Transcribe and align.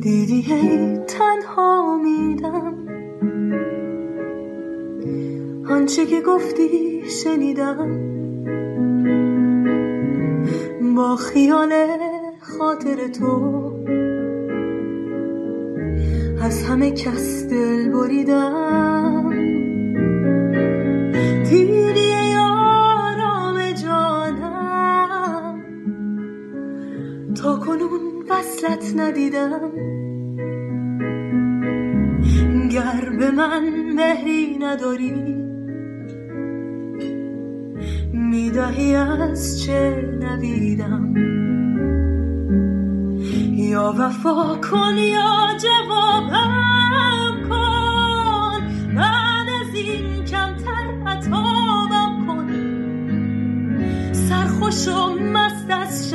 دیدی 0.00 0.40
هی 0.40 0.98
تنها 0.98 1.96
میدم 1.96 2.74
آنچه 5.70 6.06
که 6.06 6.20
گفتی 6.20 7.02
شنیدم. 7.10 8.10
با 10.96 11.16
خیال 11.16 11.72
خاطر 12.40 13.08
تو. 13.08 13.72
از 16.42 16.64
همه 16.64 16.90
کس 16.90 17.46
دل 17.46 17.88
بریدم. 17.88 19.30
دیدی 21.50 22.34
آرام 22.38 23.72
جانم. 23.72 25.60
تا 27.34 27.56
کنون 27.56 28.09
وصلت 28.30 28.92
ندیدم. 28.96 29.70
گر 32.70 33.10
به 33.18 33.30
من 33.30 33.92
مهری 33.94 34.58
نداری 34.58 35.12
می‌دهی 38.12 38.94
از 38.94 39.62
چه 39.62 40.08
نویدم 40.20 41.14
یا 43.52 43.94
وفا 43.98 44.60
کن 44.70 44.96
یا 44.96 45.56
جوابم 45.62 47.48
کن. 47.48 48.60
بعد 48.96 49.48
از 49.60 49.74
این 49.74 50.24
کمتر 50.24 50.86
و 54.82 55.14
مست 55.32 55.70
از 55.70 56.10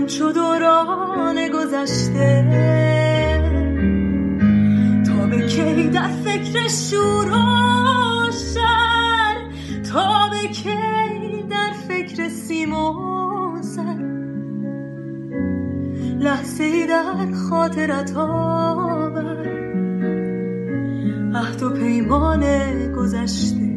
همچو 0.00 0.32
دوران 0.32 1.48
گذشته. 1.48 2.44
تا 5.06 5.26
به 5.26 5.46
کی 5.46 5.88
در 5.88 6.08
فکر 6.24 6.68
شور 6.68 7.32
و 7.32 8.30
شر؟ 8.32 9.34
تا 9.92 10.28
به 10.30 10.48
کی 10.48 11.44
در 11.50 11.72
فکر 11.88 12.28
سیم 12.28 12.72
و 12.72 13.62
سر؟ 13.62 13.96
لحظه 16.18 16.64
ای 16.64 16.86
در 16.86 17.32
خاطرت 17.32 18.16
آور. 18.16 19.48
عهد 21.34 21.62
و 21.62 21.70
پیمان 21.70 22.42
گذشته. 22.92 23.70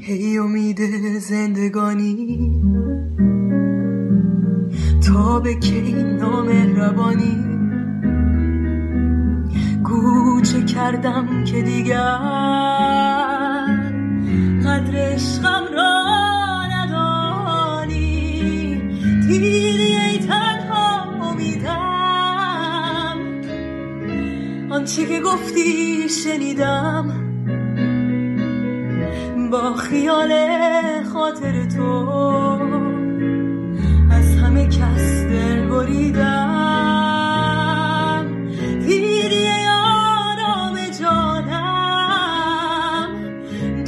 هی 0.00 0.38
امید 0.38 0.80
زندگانی. 1.18 2.48
تا 5.08 5.40
به 5.40 5.54
کی 5.54 5.92
نامهربانی 5.92 7.44
گو 9.84 10.40
چه 10.40 10.62
کردم 10.62 11.44
که 11.44 11.62
دیگر 11.62 12.18
قدر 14.64 14.94
عشقم 14.94 15.64
را 15.74 16.04
ندانی. 16.66 18.00
دیدی 19.28 19.96
ای 19.96 20.18
تنها 20.18 21.02
امیدم. 21.30 23.18
آنچه 24.70 25.06
که 25.06 25.20
گفتی 25.20 26.08
شنیدم 26.08 27.12
با 29.52 29.74
خیال 29.74 30.32
خاطر 31.12 31.64
تو. 31.64 32.57
کس 34.70 35.24
دل 35.24 35.68
بریدم. 35.68 36.26
ای 38.86 39.68
آرام 39.68 40.76
جانم. 41.00 42.28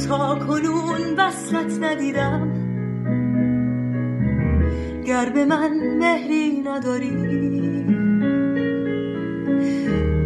تا 0.07 0.35
کنون 0.35 1.01
وصلت 1.17 1.83
ندیدم. 1.83 2.47
گر 5.05 5.29
به 5.29 5.45
من 5.45 5.97
مهری 5.99 6.61
نداری 6.61 7.11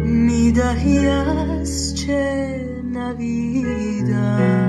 می‌دهی 0.04 1.08
از 1.08 1.96
چه 1.96 2.60
نویدم. 2.92 4.65